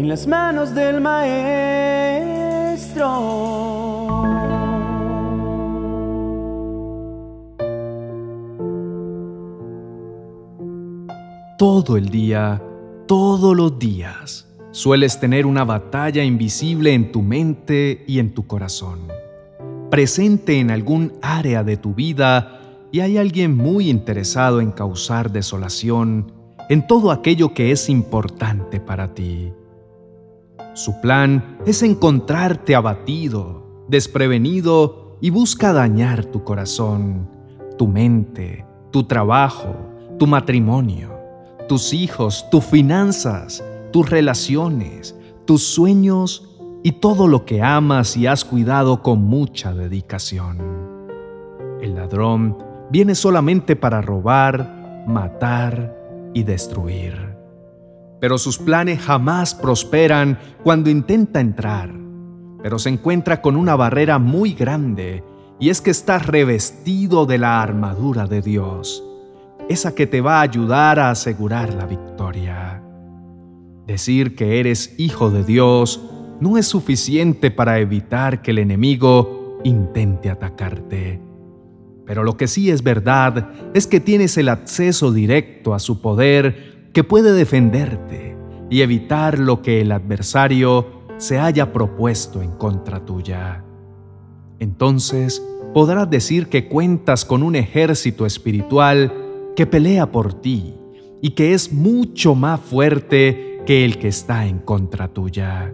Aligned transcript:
en 0.00 0.08
las 0.08 0.26
manos 0.26 0.74
del 0.74 0.98
Maestro. 1.02 1.36
Todo 11.58 11.98
el 11.98 12.08
día, 12.08 12.62
todos 13.06 13.54
los 13.54 13.78
días, 13.78 14.48
sueles 14.70 15.20
tener 15.20 15.44
una 15.44 15.64
batalla 15.64 16.24
invisible 16.24 16.94
en 16.94 17.12
tu 17.12 17.20
mente 17.20 18.02
y 18.06 18.20
en 18.20 18.32
tu 18.32 18.46
corazón, 18.46 19.00
presente 19.90 20.58
en 20.60 20.70
algún 20.70 21.12
área 21.20 21.62
de 21.62 21.76
tu 21.76 21.92
vida 21.92 22.58
y 22.90 23.00
hay 23.00 23.18
alguien 23.18 23.54
muy 23.54 23.90
interesado 23.90 24.62
en 24.62 24.70
causar 24.70 25.30
desolación 25.30 26.32
en 26.70 26.86
todo 26.86 27.10
aquello 27.10 27.52
que 27.52 27.70
es 27.70 27.90
importante 27.90 28.80
para 28.80 29.12
ti. 29.12 29.52
Su 30.74 31.00
plan 31.00 31.58
es 31.66 31.82
encontrarte 31.82 32.74
abatido, 32.74 33.84
desprevenido 33.88 35.16
y 35.20 35.30
busca 35.30 35.72
dañar 35.72 36.24
tu 36.26 36.44
corazón, 36.44 37.28
tu 37.76 37.88
mente, 37.88 38.64
tu 38.90 39.04
trabajo, 39.04 39.74
tu 40.18 40.26
matrimonio, 40.26 41.10
tus 41.68 41.92
hijos, 41.92 42.46
tus 42.50 42.64
finanzas, 42.64 43.64
tus 43.92 44.08
relaciones, 44.08 45.16
tus 45.44 45.64
sueños 45.64 46.48
y 46.82 46.92
todo 46.92 47.26
lo 47.26 47.44
que 47.44 47.62
amas 47.62 48.16
y 48.16 48.26
has 48.26 48.44
cuidado 48.44 49.02
con 49.02 49.22
mucha 49.22 49.74
dedicación. 49.74 50.58
El 51.80 51.96
ladrón 51.96 52.58
viene 52.90 53.14
solamente 53.14 53.76
para 53.76 54.00
robar, 54.02 55.04
matar 55.06 55.96
y 56.32 56.42
destruir. 56.44 57.29
Pero 58.20 58.36
sus 58.38 58.58
planes 58.58 59.00
jamás 59.00 59.54
prosperan 59.54 60.38
cuando 60.62 60.90
intenta 60.90 61.40
entrar, 61.40 61.90
pero 62.62 62.78
se 62.78 62.90
encuentra 62.90 63.40
con 63.40 63.56
una 63.56 63.76
barrera 63.76 64.18
muy 64.18 64.52
grande 64.52 65.24
y 65.58 65.70
es 65.70 65.80
que 65.80 65.90
estás 65.90 66.26
revestido 66.26 67.26
de 67.26 67.38
la 67.38 67.62
armadura 67.62 68.26
de 68.26 68.42
Dios, 68.42 69.02
esa 69.68 69.94
que 69.94 70.06
te 70.06 70.20
va 70.20 70.38
a 70.38 70.42
ayudar 70.42 70.98
a 70.98 71.10
asegurar 71.10 71.72
la 71.74 71.86
victoria. 71.86 72.82
Decir 73.86 74.36
que 74.36 74.60
eres 74.60 74.94
hijo 74.98 75.30
de 75.30 75.44
Dios 75.44 76.00
no 76.40 76.56
es 76.56 76.66
suficiente 76.66 77.50
para 77.50 77.78
evitar 77.78 78.42
que 78.42 78.52
el 78.52 78.58
enemigo 78.58 79.58
intente 79.64 80.30
atacarte. 80.30 81.20
Pero 82.06 82.24
lo 82.24 82.36
que 82.36 82.48
sí 82.48 82.70
es 82.70 82.82
verdad 82.82 83.50
es 83.74 83.86
que 83.86 84.00
tienes 84.00 84.36
el 84.36 84.48
acceso 84.48 85.12
directo 85.12 85.74
a 85.74 85.78
su 85.78 86.00
poder 86.00 86.79
que 86.92 87.04
puede 87.04 87.32
defenderte 87.32 88.36
y 88.68 88.82
evitar 88.82 89.38
lo 89.38 89.62
que 89.62 89.80
el 89.80 89.92
adversario 89.92 90.86
se 91.18 91.38
haya 91.38 91.72
propuesto 91.72 92.42
en 92.42 92.52
contra 92.52 93.04
tuya. 93.04 93.64
Entonces 94.58 95.44
podrás 95.74 96.08
decir 96.10 96.48
que 96.48 96.68
cuentas 96.68 97.24
con 97.24 97.42
un 97.42 97.56
ejército 97.56 98.26
espiritual 98.26 99.12
que 99.54 99.66
pelea 99.66 100.10
por 100.10 100.34
ti 100.34 100.74
y 101.20 101.30
que 101.30 101.52
es 101.54 101.72
mucho 101.72 102.34
más 102.34 102.60
fuerte 102.60 103.62
que 103.66 103.84
el 103.84 103.98
que 103.98 104.08
está 104.08 104.46
en 104.46 104.58
contra 104.58 105.08
tuya. 105.08 105.72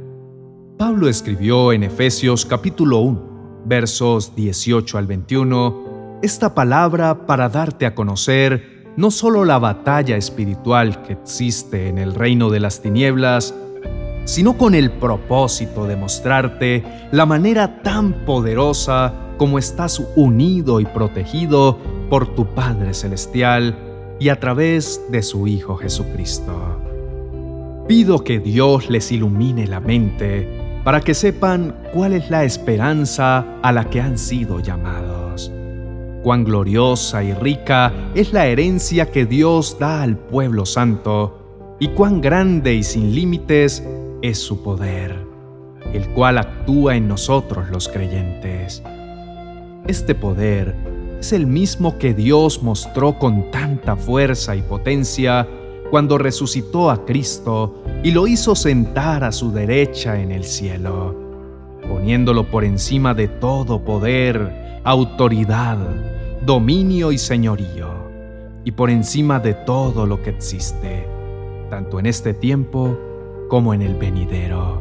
Pablo 0.76 1.08
escribió 1.08 1.72
en 1.72 1.84
Efesios 1.84 2.44
capítulo 2.44 2.98
1, 3.00 3.62
versos 3.64 4.34
18 4.34 4.98
al 4.98 5.06
21, 5.06 6.18
esta 6.22 6.54
palabra 6.54 7.26
para 7.26 7.48
darte 7.48 7.86
a 7.86 7.94
conocer 7.94 8.75
no 8.96 9.10
solo 9.10 9.44
la 9.44 9.58
batalla 9.58 10.16
espiritual 10.16 11.02
que 11.02 11.12
existe 11.12 11.88
en 11.88 11.98
el 11.98 12.14
reino 12.14 12.48
de 12.48 12.60
las 12.60 12.80
tinieblas, 12.80 13.54
sino 14.24 14.56
con 14.56 14.74
el 14.74 14.90
propósito 14.90 15.86
de 15.86 15.96
mostrarte 15.96 16.82
la 17.12 17.26
manera 17.26 17.82
tan 17.82 18.24
poderosa 18.24 19.12
como 19.36 19.58
estás 19.58 20.02
unido 20.16 20.80
y 20.80 20.86
protegido 20.86 21.78
por 22.08 22.34
tu 22.34 22.46
Padre 22.46 22.94
Celestial 22.94 23.76
y 24.18 24.30
a 24.30 24.40
través 24.40 25.02
de 25.10 25.22
su 25.22 25.46
Hijo 25.46 25.76
Jesucristo. 25.76 26.80
Pido 27.86 28.24
que 28.24 28.40
Dios 28.40 28.88
les 28.88 29.12
ilumine 29.12 29.66
la 29.66 29.78
mente 29.78 30.80
para 30.82 31.00
que 31.00 31.14
sepan 31.14 31.76
cuál 31.92 32.14
es 32.14 32.30
la 32.30 32.44
esperanza 32.44 33.44
a 33.62 33.72
la 33.72 33.90
que 33.90 34.00
han 34.00 34.18
sido 34.18 34.60
llamados 34.60 35.15
cuán 36.26 36.42
gloriosa 36.42 37.22
y 37.22 37.32
rica 37.34 38.10
es 38.16 38.32
la 38.32 38.48
herencia 38.48 39.12
que 39.12 39.26
Dios 39.26 39.76
da 39.78 40.02
al 40.02 40.18
pueblo 40.18 40.66
santo, 40.66 41.76
y 41.78 41.86
cuán 41.90 42.20
grande 42.20 42.74
y 42.74 42.82
sin 42.82 43.14
límites 43.14 43.86
es 44.22 44.36
su 44.36 44.60
poder, 44.60 45.24
el 45.92 46.08
cual 46.14 46.38
actúa 46.38 46.96
en 46.96 47.06
nosotros 47.06 47.70
los 47.70 47.88
creyentes. 47.88 48.82
Este 49.86 50.16
poder 50.16 50.74
es 51.20 51.32
el 51.32 51.46
mismo 51.46 51.96
que 51.96 52.12
Dios 52.12 52.60
mostró 52.60 53.20
con 53.20 53.52
tanta 53.52 53.94
fuerza 53.94 54.56
y 54.56 54.62
potencia 54.62 55.46
cuando 55.92 56.18
resucitó 56.18 56.90
a 56.90 57.04
Cristo 57.04 57.84
y 58.02 58.10
lo 58.10 58.26
hizo 58.26 58.56
sentar 58.56 59.22
a 59.22 59.30
su 59.30 59.52
derecha 59.52 60.20
en 60.20 60.32
el 60.32 60.42
cielo, 60.42 61.14
poniéndolo 61.88 62.50
por 62.50 62.64
encima 62.64 63.14
de 63.14 63.28
todo 63.28 63.84
poder, 63.84 64.80
autoridad, 64.82 65.78
dominio 66.46 67.10
y 67.10 67.18
señorío, 67.18 67.88
y 68.64 68.70
por 68.70 68.88
encima 68.88 69.40
de 69.40 69.52
todo 69.52 70.06
lo 70.06 70.22
que 70.22 70.30
existe, 70.30 71.08
tanto 71.68 71.98
en 71.98 72.06
este 72.06 72.34
tiempo 72.34 72.96
como 73.48 73.74
en 73.74 73.82
el 73.82 73.96
venidero. 73.96 74.80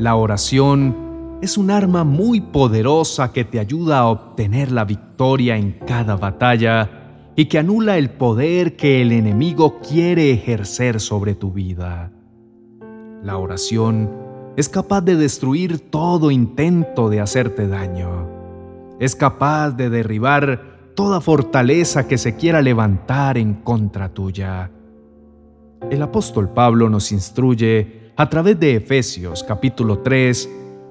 La 0.00 0.16
oración 0.16 1.38
es 1.42 1.56
un 1.56 1.70
arma 1.70 2.02
muy 2.02 2.40
poderosa 2.40 3.32
que 3.32 3.44
te 3.44 3.60
ayuda 3.60 4.00
a 4.00 4.06
obtener 4.06 4.72
la 4.72 4.84
victoria 4.84 5.56
en 5.56 5.78
cada 5.86 6.16
batalla 6.16 7.30
y 7.36 7.44
que 7.44 7.60
anula 7.60 7.96
el 7.96 8.10
poder 8.10 8.74
que 8.74 9.00
el 9.00 9.12
enemigo 9.12 9.78
quiere 9.78 10.32
ejercer 10.32 10.98
sobre 10.98 11.36
tu 11.36 11.52
vida. 11.52 12.10
La 13.22 13.36
oración 13.36 14.10
es 14.56 14.68
capaz 14.68 15.02
de 15.02 15.14
destruir 15.14 15.78
todo 15.78 16.32
intento 16.32 17.10
de 17.10 17.20
hacerte 17.20 17.68
daño 17.68 18.31
es 19.02 19.16
capaz 19.16 19.72
de 19.72 19.90
derribar 19.90 20.92
toda 20.94 21.20
fortaleza 21.20 22.06
que 22.06 22.18
se 22.18 22.36
quiera 22.36 22.62
levantar 22.62 23.36
en 23.36 23.54
contra 23.54 24.14
tuya. 24.14 24.70
El 25.90 26.02
apóstol 26.02 26.50
Pablo 26.50 26.88
nos 26.88 27.10
instruye 27.10 28.12
a 28.16 28.28
través 28.28 28.60
de 28.60 28.76
Efesios 28.76 29.42
capítulo 29.42 29.98
3, 29.98 30.48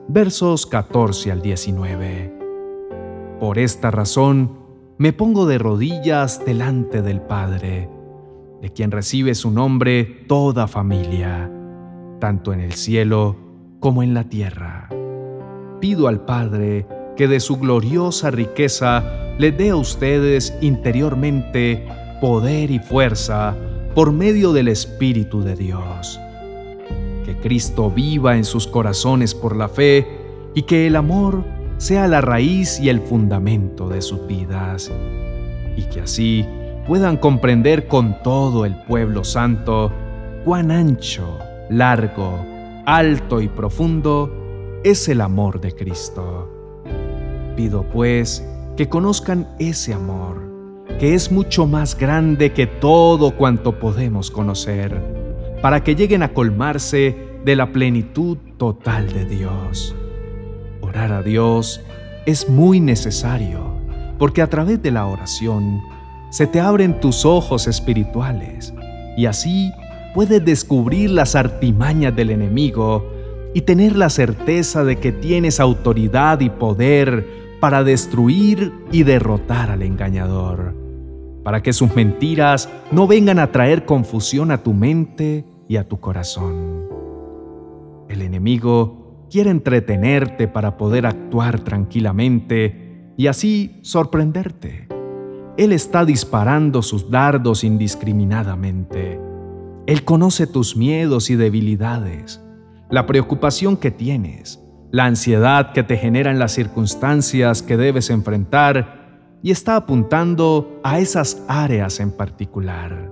versos 0.09 0.65
14 0.65 1.31
al 1.31 1.41
19. 1.41 3.37
Por 3.39 3.57
esta 3.57 3.91
razón, 3.91 4.59
me 4.97 5.13
pongo 5.13 5.45
de 5.45 5.57
rodillas 5.57 6.43
delante 6.45 7.01
del 7.01 7.21
Padre, 7.21 7.89
de 8.61 8.73
quien 8.73 8.91
recibe 8.91 9.35
su 9.35 9.51
nombre 9.51 10.25
toda 10.27 10.67
familia, 10.67 11.49
tanto 12.19 12.51
en 12.51 12.59
el 12.59 12.73
cielo 12.73 13.37
como 13.79 14.03
en 14.03 14.13
la 14.13 14.25
tierra. 14.25 14.89
Pido 15.79 16.09
al 16.09 16.25
Padre 16.25 16.85
que 17.15 17.27
de 17.27 17.39
su 17.39 17.57
gloriosa 17.57 18.31
riqueza 18.31 19.03
le 19.37 19.51
dé 19.51 19.71
a 19.71 19.75
ustedes 19.75 20.53
interiormente 20.61 21.87
poder 22.19 22.71
y 22.71 22.79
fuerza 22.79 23.55
por 23.95 24.11
medio 24.11 24.53
del 24.53 24.67
Espíritu 24.67 25.43
de 25.43 25.55
Dios. 25.55 26.19
Que 27.25 27.35
Cristo 27.37 27.89
viva 27.89 28.37
en 28.37 28.45
sus 28.45 28.67
corazones 28.67 29.33
por 29.35 29.55
la 29.55 29.67
fe 29.67 30.07
y 30.53 30.63
que 30.63 30.87
el 30.87 30.95
amor 30.95 31.43
sea 31.77 32.07
la 32.07 32.21
raíz 32.21 32.79
y 32.79 32.89
el 32.89 33.01
fundamento 33.01 33.89
de 33.89 34.01
sus 34.01 34.27
vidas. 34.27 34.91
Y 35.75 35.83
que 35.83 36.01
así 36.01 36.45
puedan 36.87 37.17
comprender 37.17 37.87
con 37.87 38.21
todo 38.21 38.65
el 38.65 38.75
pueblo 38.83 39.23
santo 39.23 39.91
cuán 40.45 40.71
ancho, 40.71 41.39
largo, 41.69 42.45
alto 42.85 43.41
y 43.41 43.47
profundo 43.47 44.79
es 44.83 45.07
el 45.07 45.21
amor 45.21 45.61
de 45.61 45.73
Cristo 45.73 46.50
Pido 47.55 47.83
pues 47.83 48.45
que 48.77 48.87
conozcan 48.87 49.47
ese 49.59 49.93
amor, 49.93 50.41
que 50.99 51.13
es 51.13 51.31
mucho 51.31 51.67
más 51.67 51.97
grande 51.97 52.53
que 52.53 52.67
todo 52.67 53.35
cuanto 53.35 53.79
podemos 53.79 54.31
conocer, 54.31 54.99
para 55.61 55.83
que 55.83 55.95
lleguen 55.95 56.23
a 56.23 56.33
colmarse 56.33 57.15
de 57.43 57.55
la 57.55 57.71
plenitud 57.71 58.37
total 58.57 59.11
de 59.11 59.25
Dios. 59.25 59.95
Orar 60.81 61.11
a 61.11 61.21
Dios 61.21 61.81
es 62.25 62.49
muy 62.49 62.79
necesario, 62.79 63.75
porque 64.17 64.41
a 64.41 64.47
través 64.47 64.81
de 64.81 64.91
la 64.91 65.05
oración 65.05 65.81
se 66.29 66.47
te 66.47 66.59
abren 66.59 66.99
tus 66.99 67.25
ojos 67.25 67.67
espirituales 67.67 68.73
y 69.17 69.25
así 69.25 69.71
puedes 70.13 70.43
descubrir 70.43 71.11
las 71.11 71.35
artimañas 71.35 72.15
del 72.15 72.29
enemigo 72.29 73.05
y 73.53 73.61
tener 73.61 73.95
la 73.95 74.09
certeza 74.09 74.83
de 74.83 74.97
que 74.97 75.11
tienes 75.11 75.59
autoridad 75.59 76.39
y 76.39 76.49
poder 76.49 77.40
para 77.61 77.83
destruir 77.83 78.73
y 78.91 79.03
derrotar 79.03 79.69
al 79.69 79.83
engañador, 79.83 80.75
para 81.43 81.61
que 81.61 81.73
sus 81.73 81.95
mentiras 81.95 82.67
no 82.91 83.05
vengan 83.05 83.37
a 83.37 83.51
traer 83.51 83.85
confusión 83.85 84.49
a 84.49 84.63
tu 84.63 84.73
mente 84.73 85.45
y 85.69 85.77
a 85.77 85.87
tu 85.87 85.99
corazón. 85.99 86.87
El 88.09 88.23
enemigo 88.23 89.27
quiere 89.29 89.51
entretenerte 89.51 90.47
para 90.47 90.75
poder 90.75 91.05
actuar 91.05 91.59
tranquilamente 91.59 93.13
y 93.15 93.27
así 93.27 93.79
sorprenderte. 93.83 94.87
Él 95.55 95.71
está 95.71 96.03
disparando 96.03 96.81
sus 96.81 97.11
dardos 97.11 97.63
indiscriminadamente. 97.63 99.21
Él 99.85 100.03
conoce 100.03 100.47
tus 100.47 100.75
miedos 100.75 101.29
y 101.29 101.35
debilidades, 101.35 102.41
la 102.89 103.05
preocupación 103.05 103.77
que 103.77 103.91
tienes, 103.91 104.59
la 104.91 105.05
ansiedad 105.05 105.71
que 105.71 105.83
te 105.83 105.97
generan 105.97 106.37
las 106.37 106.51
circunstancias 106.51 107.61
que 107.61 107.77
debes 107.77 108.09
enfrentar 108.09 109.01
y 109.41 109.51
está 109.51 109.77
apuntando 109.77 110.79
a 110.83 110.99
esas 110.99 111.43
áreas 111.47 111.99
en 111.99 112.11
particular. 112.11 113.11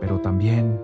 Pero 0.00 0.18
también 0.20 0.78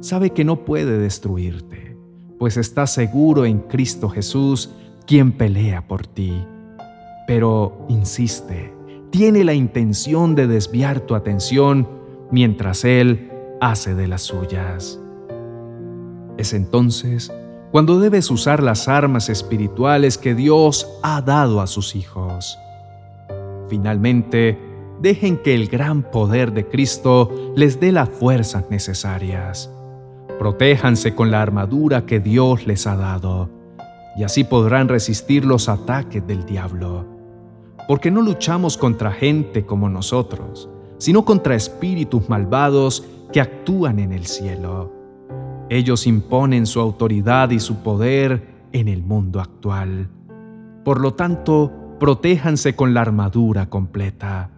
sabe 0.00 0.30
que 0.30 0.44
no 0.44 0.64
puede 0.64 0.98
destruirte, 0.98 1.96
pues 2.38 2.56
está 2.56 2.86
seguro 2.86 3.44
en 3.44 3.60
Cristo 3.60 4.08
Jesús, 4.08 4.70
quien 5.06 5.32
pelea 5.32 5.86
por 5.86 6.06
ti. 6.06 6.44
Pero 7.26 7.86
insiste, 7.88 8.72
tiene 9.10 9.44
la 9.44 9.54
intención 9.54 10.34
de 10.34 10.48
desviar 10.48 11.00
tu 11.00 11.14
atención 11.14 11.88
mientras 12.30 12.84
Él 12.84 13.30
hace 13.60 13.94
de 13.94 14.08
las 14.08 14.22
suyas. 14.22 15.00
Es 16.36 16.52
entonces 16.52 17.32
cuando 17.70 18.00
debes 18.00 18.30
usar 18.30 18.62
las 18.62 18.88
armas 18.88 19.28
espirituales 19.28 20.18
que 20.18 20.34
Dios 20.34 20.88
ha 21.02 21.22
dado 21.22 21.60
a 21.60 21.66
sus 21.66 21.94
hijos. 21.94 22.58
Finalmente, 23.68 24.58
dejen 25.00 25.38
que 25.38 25.54
el 25.54 25.68
gran 25.68 26.02
poder 26.02 26.52
de 26.52 26.66
Cristo 26.66 27.52
les 27.54 27.78
dé 27.78 27.92
las 27.92 28.08
fuerzas 28.08 28.64
necesarias. 28.70 29.70
Protéjanse 30.38 31.14
con 31.14 31.30
la 31.30 31.42
armadura 31.42 32.06
que 32.06 32.18
Dios 32.18 32.66
les 32.66 32.86
ha 32.86 32.96
dado, 32.96 33.48
y 34.16 34.24
así 34.24 34.42
podrán 34.42 34.88
resistir 34.88 35.44
los 35.44 35.68
ataques 35.68 36.26
del 36.26 36.44
diablo. 36.44 37.06
Porque 37.86 38.10
no 38.10 38.20
luchamos 38.20 38.76
contra 38.76 39.12
gente 39.12 39.64
como 39.64 39.88
nosotros, 39.88 40.68
sino 40.98 41.24
contra 41.24 41.54
espíritus 41.54 42.28
malvados 42.28 43.04
que 43.32 43.40
actúan 43.40 44.00
en 44.00 44.12
el 44.12 44.26
cielo. 44.26 44.99
Ellos 45.70 46.08
imponen 46.08 46.66
su 46.66 46.80
autoridad 46.80 47.50
y 47.50 47.60
su 47.60 47.76
poder 47.76 48.42
en 48.72 48.88
el 48.88 49.04
mundo 49.04 49.40
actual. 49.40 50.08
Por 50.84 51.00
lo 51.00 51.14
tanto, 51.14 51.96
protéjanse 52.00 52.74
con 52.74 52.92
la 52.92 53.02
armadura 53.02 53.70
completa. 53.70 54.50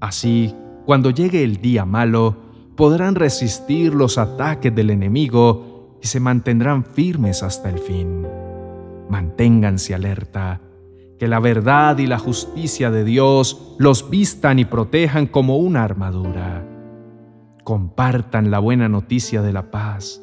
Así, 0.00 0.54
cuando 0.86 1.10
llegue 1.10 1.44
el 1.44 1.58
día 1.58 1.84
malo, 1.84 2.38
podrán 2.76 3.14
resistir 3.14 3.94
los 3.94 4.16
ataques 4.16 4.74
del 4.74 4.88
enemigo 4.88 5.98
y 6.02 6.06
se 6.06 6.18
mantendrán 6.18 6.86
firmes 6.86 7.42
hasta 7.42 7.68
el 7.68 7.78
fin. 7.78 8.26
Manténganse 9.10 9.94
alerta, 9.94 10.62
que 11.18 11.28
la 11.28 11.40
verdad 11.40 11.98
y 11.98 12.06
la 12.06 12.18
justicia 12.18 12.90
de 12.90 13.04
Dios 13.04 13.76
los 13.78 14.08
vistan 14.08 14.58
y 14.58 14.64
protejan 14.64 15.26
como 15.26 15.58
una 15.58 15.84
armadura. 15.84 16.66
Compartan 17.64 18.50
la 18.50 18.60
buena 18.60 18.88
noticia 18.88 19.42
de 19.42 19.52
la 19.52 19.70
paz 19.70 20.22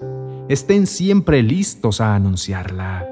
estén 0.50 0.88
siempre 0.88 1.44
listos 1.44 2.02
a 2.02 2.16
anunciarla. 2.16 3.08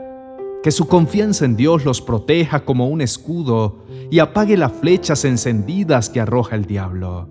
Que 0.63 0.71
su 0.71 0.87
confianza 0.87 1.45
en 1.45 1.55
Dios 1.55 1.85
los 1.85 2.01
proteja 2.01 2.65
como 2.65 2.87
un 2.87 3.01
escudo 3.01 3.85
y 4.11 4.19
apague 4.19 4.57
las 4.57 4.73
flechas 4.73 5.23
encendidas 5.25 6.09
que 6.09 6.19
arroja 6.19 6.55
el 6.55 6.65
diablo. 6.65 7.29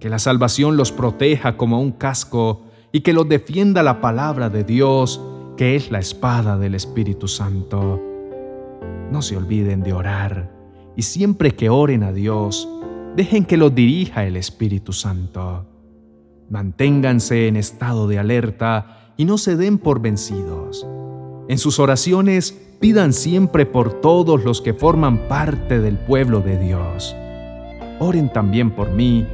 Que 0.00 0.08
la 0.08 0.18
salvación 0.18 0.76
los 0.76 0.92
proteja 0.92 1.56
como 1.56 1.80
un 1.80 1.92
casco 1.92 2.64
y 2.92 3.00
que 3.00 3.12
los 3.12 3.28
defienda 3.28 3.82
la 3.82 4.00
palabra 4.00 4.50
de 4.50 4.64
Dios, 4.64 5.20
que 5.56 5.76
es 5.76 5.90
la 5.90 5.98
espada 5.98 6.58
del 6.58 6.74
Espíritu 6.74 7.26
Santo. 7.28 8.00
No 9.10 9.22
se 9.22 9.36
olviden 9.36 9.82
de 9.82 9.92
orar 9.94 10.62
y 10.96 11.02
siempre 11.02 11.52
que 11.54 11.70
oren 11.70 12.02
a 12.02 12.12
Dios, 12.12 12.68
dejen 13.16 13.44
que 13.44 13.56
los 13.56 13.74
dirija 13.74 14.26
el 14.26 14.36
Espíritu 14.36 14.92
Santo. 14.92 15.66
Manténganse 16.50 17.48
en 17.48 17.56
estado 17.56 18.08
de 18.08 18.18
alerta 18.18 19.01
y 19.16 19.24
no 19.24 19.38
se 19.38 19.56
den 19.56 19.78
por 19.78 20.00
vencidos. 20.00 20.86
En 21.48 21.58
sus 21.58 21.78
oraciones 21.78 22.52
pidan 22.80 23.12
siempre 23.12 23.66
por 23.66 24.00
todos 24.00 24.44
los 24.44 24.60
que 24.60 24.74
forman 24.74 25.28
parte 25.28 25.80
del 25.80 25.98
pueblo 25.98 26.40
de 26.40 26.58
Dios. 26.58 27.14
Oren 27.98 28.32
también 28.32 28.70
por 28.70 28.90
mí 28.90 29.26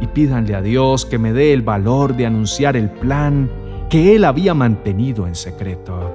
y 0.00 0.06
pídanle 0.08 0.54
a 0.54 0.62
Dios 0.62 1.06
que 1.06 1.18
me 1.18 1.32
dé 1.32 1.52
el 1.52 1.62
valor 1.62 2.16
de 2.16 2.26
anunciar 2.26 2.76
el 2.76 2.90
plan 2.90 3.50
que 3.88 4.14
Él 4.16 4.24
había 4.24 4.54
mantenido 4.54 5.26
en 5.26 5.34
secreto. 5.34 6.14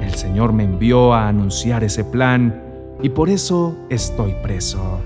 El 0.00 0.14
Señor 0.14 0.52
me 0.52 0.64
envió 0.64 1.12
a 1.12 1.28
anunciar 1.28 1.84
ese 1.84 2.04
plan 2.04 2.62
y 3.02 3.10
por 3.10 3.28
eso 3.28 3.76
estoy 3.90 4.34
preso. 4.42 5.00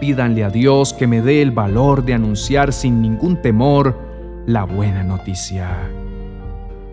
Pídanle 0.00 0.44
a 0.44 0.50
Dios 0.50 0.92
que 0.92 1.06
me 1.06 1.22
dé 1.22 1.42
el 1.42 1.50
valor 1.50 2.04
de 2.04 2.14
anunciar 2.14 2.72
sin 2.72 3.02
ningún 3.02 3.40
temor 3.42 4.09
la 4.50 4.64
buena 4.64 5.04
noticia. 5.04 5.88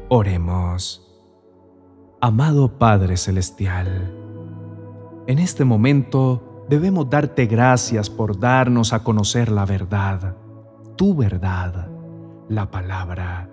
Oremos. 0.09 1.03
Amado 2.21 2.77
Padre 2.77 3.17
Celestial, 3.17 4.13
en 5.25 5.39
este 5.39 5.65
momento 5.65 6.65
debemos 6.69 7.09
darte 7.09 7.47
gracias 7.47 8.11
por 8.11 8.39
darnos 8.39 8.93
a 8.93 9.03
conocer 9.03 9.49
la 9.49 9.65
verdad, 9.65 10.35
tu 10.95 11.15
verdad, 11.15 11.87
la 12.47 12.69
palabra, 12.69 13.49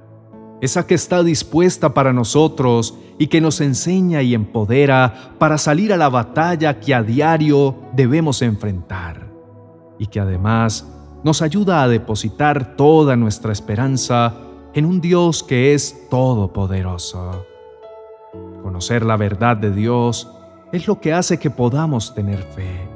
esa 0.61 0.87
que 0.87 0.95
está 0.95 1.23
dispuesta 1.23 1.95
para 1.95 2.13
nosotros 2.13 2.99
y 3.19 3.29
que 3.29 3.41
nos 3.41 3.63
enseña 3.63 4.21
y 4.21 4.35
empodera 4.35 5.35
para 5.39 5.57
salir 5.57 5.95
a 5.95 5.97
la 5.97 6.11
batalla 6.11 6.79
que 6.79 6.95
a 6.95 7.03
diario 7.03 7.75
debemos 7.95 8.43
enfrentar 8.43 9.31
y 9.99 10.09
que 10.09 10.21
además 10.21 10.94
nos 11.25 11.41
ayuda 11.41 11.83
a 11.83 11.89
depositar 11.89 12.77
toda 12.77 13.17
nuestra 13.17 13.51
esperanza 13.51 14.35
en 14.75 14.85
un 14.85 15.01
Dios 15.01 15.43
que 15.43 15.73
es 15.73 16.09
todopoderoso. 16.11 17.47
Conocer 18.63 19.05
la 19.05 19.17
verdad 19.17 19.57
de 19.57 19.71
Dios 19.71 20.31
es 20.71 20.87
lo 20.87 21.01
que 21.01 21.15
hace 21.15 21.39
que 21.39 21.51
podamos 21.51 22.15
tener 22.15 22.43
fe. 22.43 22.89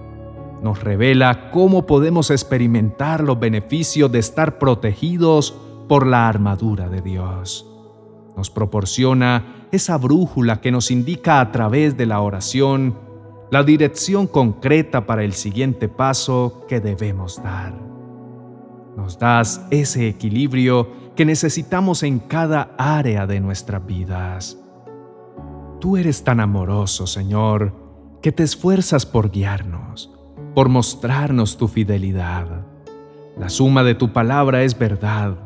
Nos 0.62 0.82
revela 0.82 1.50
cómo 1.50 1.86
podemos 1.86 2.30
experimentar 2.30 3.22
los 3.22 3.40
beneficios 3.40 4.12
de 4.12 4.18
estar 4.18 4.58
protegidos 4.58 5.54
por 5.88 6.06
la 6.06 6.28
armadura 6.28 6.88
de 6.88 7.00
Dios. 7.00 7.66
Nos 8.36 8.50
proporciona 8.50 9.66
esa 9.72 9.96
brújula 9.96 10.60
que 10.60 10.70
nos 10.70 10.90
indica 10.90 11.40
a 11.40 11.50
través 11.50 11.96
de 11.96 12.06
la 12.06 12.20
oración 12.20 12.98
la 13.50 13.62
dirección 13.62 14.26
concreta 14.26 15.06
para 15.06 15.24
el 15.24 15.32
siguiente 15.32 15.88
paso 15.88 16.66
que 16.68 16.80
debemos 16.80 17.42
dar. 17.42 17.87
Nos 18.98 19.16
das 19.16 19.64
ese 19.70 20.08
equilibrio 20.08 20.88
que 21.14 21.24
necesitamos 21.24 22.02
en 22.02 22.18
cada 22.18 22.74
área 22.76 23.28
de 23.28 23.38
nuestras 23.38 23.86
vidas. 23.86 24.58
Tú 25.80 25.96
eres 25.96 26.24
tan 26.24 26.40
amoroso, 26.40 27.06
Señor, 27.06 27.72
que 28.20 28.32
te 28.32 28.42
esfuerzas 28.42 29.06
por 29.06 29.30
guiarnos, 29.30 30.10
por 30.52 30.68
mostrarnos 30.68 31.56
tu 31.56 31.68
fidelidad. 31.68 32.66
La 33.38 33.48
suma 33.50 33.84
de 33.84 33.94
tu 33.94 34.12
palabra 34.12 34.64
es 34.64 34.76
verdad. 34.76 35.36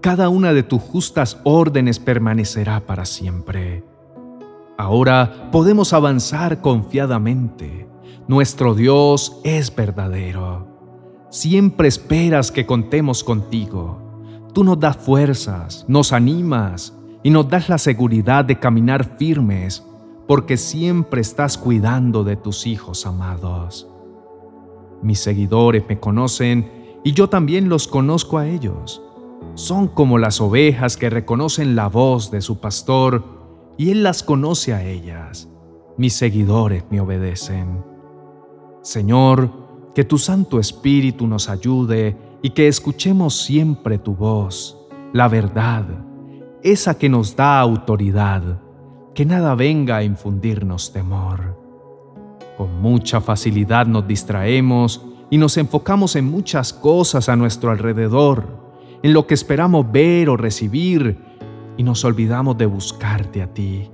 Cada 0.00 0.28
una 0.28 0.52
de 0.52 0.62
tus 0.62 0.80
justas 0.80 1.40
órdenes 1.42 1.98
permanecerá 1.98 2.86
para 2.86 3.04
siempre. 3.04 3.82
Ahora 4.78 5.50
podemos 5.50 5.92
avanzar 5.92 6.60
confiadamente. 6.60 7.88
Nuestro 8.28 8.76
Dios 8.76 9.40
es 9.42 9.74
verdadero. 9.74 10.71
Siempre 11.32 11.88
esperas 11.88 12.52
que 12.52 12.66
contemos 12.66 13.24
contigo. 13.24 13.96
Tú 14.52 14.64
nos 14.64 14.78
das 14.78 14.98
fuerzas, 14.98 15.82
nos 15.88 16.12
animas 16.12 16.94
y 17.22 17.30
nos 17.30 17.48
das 17.48 17.70
la 17.70 17.78
seguridad 17.78 18.44
de 18.44 18.58
caminar 18.58 19.16
firmes 19.16 19.82
porque 20.28 20.58
siempre 20.58 21.22
estás 21.22 21.56
cuidando 21.56 22.22
de 22.22 22.36
tus 22.36 22.66
hijos 22.66 23.06
amados. 23.06 23.88
Mis 25.00 25.20
seguidores 25.20 25.84
me 25.88 25.98
conocen 25.98 26.98
y 27.02 27.12
yo 27.12 27.30
también 27.30 27.70
los 27.70 27.88
conozco 27.88 28.36
a 28.36 28.46
ellos. 28.46 29.00
Son 29.54 29.88
como 29.88 30.18
las 30.18 30.38
ovejas 30.38 30.98
que 30.98 31.08
reconocen 31.08 31.74
la 31.74 31.88
voz 31.88 32.30
de 32.30 32.42
su 32.42 32.60
pastor 32.60 33.24
y 33.78 33.90
él 33.90 34.02
las 34.02 34.22
conoce 34.22 34.74
a 34.74 34.84
ellas. 34.84 35.48
Mis 35.96 36.12
seguidores 36.12 36.84
me 36.90 37.00
obedecen. 37.00 37.82
Señor, 38.82 39.61
que 39.94 40.04
tu 40.04 40.18
Santo 40.18 40.58
Espíritu 40.58 41.26
nos 41.26 41.48
ayude 41.48 42.16
y 42.42 42.50
que 42.50 42.68
escuchemos 42.68 43.36
siempre 43.36 43.98
tu 43.98 44.14
voz, 44.14 44.78
la 45.12 45.28
verdad, 45.28 45.84
esa 46.62 46.96
que 46.96 47.08
nos 47.08 47.36
da 47.36 47.60
autoridad, 47.60 48.60
que 49.14 49.26
nada 49.26 49.54
venga 49.54 49.96
a 49.96 50.04
infundirnos 50.04 50.92
temor. 50.92 51.60
Con 52.56 52.80
mucha 52.80 53.20
facilidad 53.20 53.86
nos 53.86 54.06
distraemos 54.06 55.04
y 55.30 55.38
nos 55.38 55.56
enfocamos 55.56 56.16
en 56.16 56.30
muchas 56.30 56.72
cosas 56.72 57.28
a 57.28 57.36
nuestro 57.36 57.70
alrededor, 57.70 58.46
en 59.02 59.12
lo 59.12 59.26
que 59.26 59.34
esperamos 59.34 59.90
ver 59.90 60.28
o 60.28 60.36
recibir, 60.36 61.18
y 61.76 61.82
nos 61.82 62.04
olvidamos 62.04 62.58
de 62.58 62.66
buscarte 62.66 63.42
a 63.42 63.52
ti, 63.52 63.90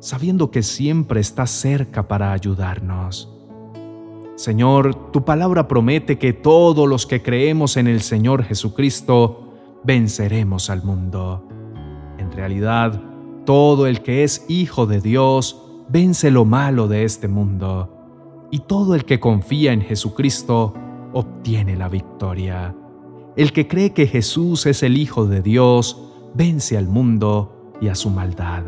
sabiendo 0.00 0.50
que 0.50 0.62
siempre 0.62 1.20
estás 1.20 1.50
cerca 1.50 2.08
para 2.08 2.32
ayudarnos. 2.32 3.35
Señor, 4.36 5.12
tu 5.12 5.24
palabra 5.24 5.66
promete 5.66 6.18
que 6.18 6.34
todos 6.34 6.86
los 6.86 7.06
que 7.06 7.22
creemos 7.22 7.78
en 7.78 7.86
el 7.86 8.02
Señor 8.02 8.44
Jesucristo 8.44 9.48
venceremos 9.82 10.68
al 10.68 10.84
mundo. 10.84 11.42
En 12.18 12.30
realidad, 12.32 13.02
todo 13.46 13.86
el 13.86 14.02
que 14.02 14.24
es 14.24 14.44
hijo 14.48 14.86
de 14.86 15.00
Dios 15.00 15.62
vence 15.88 16.30
lo 16.30 16.44
malo 16.44 16.86
de 16.86 17.04
este 17.04 17.28
mundo, 17.28 18.48
y 18.50 18.60
todo 18.60 18.94
el 18.94 19.06
que 19.06 19.20
confía 19.20 19.72
en 19.72 19.80
Jesucristo 19.80 20.74
obtiene 21.14 21.74
la 21.74 21.88
victoria. 21.88 22.76
El 23.36 23.52
que 23.52 23.66
cree 23.66 23.94
que 23.94 24.06
Jesús 24.06 24.66
es 24.66 24.82
el 24.82 24.98
Hijo 24.98 25.26
de 25.26 25.40
Dios 25.40 26.02
vence 26.34 26.76
al 26.76 26.88
mundo 26.88 27.72
y 27.80 27.88
a 27.88 27.94
su 27.94 28.10
maldad. 28.10 28.64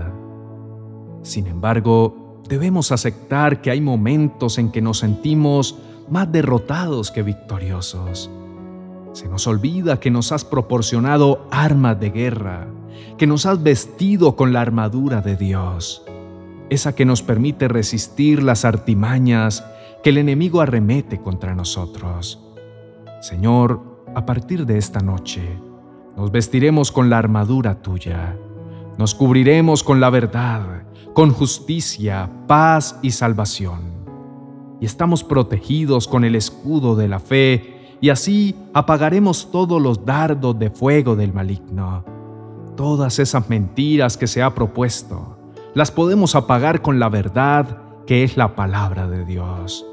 Sin 1.23 1.47
embargo, 1.47 2.18
debemos 2.47 2.93
aceptar 2.93 3.61
que 3.61 3.71
hay 3.71 3.81
momentos 3.81 4.59
en 4.59 4.71
que 4.71 4.81
nos 4.81 4.99
sentimos 4.99 5.79
más 6.11 6.31
derrotados 6.31 7.11
que 7.11 7.23
victoriosos. 7.23 8.31
Se 9.13 9.29
nos 9.29 9.47
olvida 9.47 10.01
que 10.01 10.11
nos 10.11 10.33
has 10.33 10.45
proporcionado 10.45 11.47
armas 11.51 11.99
de 11.99 12.11
guerra, 12.11 12.69
que 13.17 13.27
nos 13.27 13.47
has 13.47 13.63
vestido 13.63 14.37
con 14.37 14.53
la 14.53 14.61
armadura 14.61 15.21
de 15.21 15.37
Dios, 15.37 16.05
esa 16.71 16.95
que 16.95 17.05
nos 17.05 17.23
permite 17.23 17.69
resistir 17.69 18.43
las 18.43 18.65
artimañas 18.65 19.65
que 20.03 20.11
el 20.11 20.19
enemigo 20.19 20.61
arremete 20.61 21.21
contra 21.21 21.55
nosotros. 21.55 22.45
Señor, 23.21 24.05
a 24.15 24.25
partir 24.25 24.67
de 24.67 24.79
esta 24.79 25.01
noche, 25.01 25.43
nos 26.17 26.31
vestiremos 26.31 26.93
con 26.93 27.11
la 27.11 27.19
armadura 27.19 27.83
tuya, 27.83 28.37
nos 28.99 29.15
cubriremos 29.15 29.85
con 29.85 30.01
la 30.01 30.11
verdad, 30.11 30.83
con 31.15 31.31
justicia, 31.31 32.29
paz 32.49 32.99
y 33.01 33.13
salvación. 33.13 33.81
Y 34.81 34.87
estamos 34.87 35.23
protegidos 35.23 36.09
con 36.09 36.25
el 36.25 36.35
escudo 36.35 36.97
de 36.97 37.07
la 37.07 37.21
fe, 37.21 37.97
y 38.01 38.11
así 38.11 38.57
apagaremos 38.75 39.51
todos 39.51 39.81
los 39.81 40.05
dardos 40.05 40.59
de 40.59 40.71
fuego 40.71 41.17
del 41.17 41.33
maligno. 41.33 42.05
Todas 42.77 43.19
esas 43.21 43.49
mentiras 43.49 44.17
que 44.17 44.27
se 44.27 44.43
ha 44.43 44.55
propuesto, 44.55 45.37
las 45.75 45.91
podemos 45.91 46.35
apagar 46.35 46.83
con 46.83 46.99
la 46.99 47.09
verdad 47.09 47.79
que 48.05 48.25
es 48.25 48.37
la 48.37 48.57
palabra 48.57 49.09
de 49.09 49.25
Dios. 49.25 49.87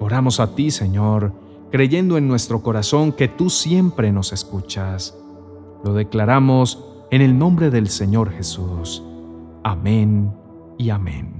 Oramos 0.00 0.40
a 0.40 0.54
ti, 0.54 0.70
Señor, 0.70 1.32
creyendo 1.70 2.16
en 2.18 2.26
nuestro 2.26 2.62
corazón 2.62 3.12
que 3.12 3.28
tú 3.28 3.50
siempre 3.50 4.10
nos 4.12 4.32
escuchas. 4.32 5.16
Lo 5.84 5.92
declaramos 5.92 6.84
en 7.10 7.22
el 7.22 7.38
nombre 7.38 7.70
del 7.70 7.88
Señor 7.88 8.30
Jesús. 8.30 9.02
Amén 9.64 10.32
y 10.76 10.90
amén. 10.90 11.37